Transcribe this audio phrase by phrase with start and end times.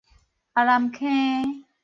[0.55, 1.63] 阿南坑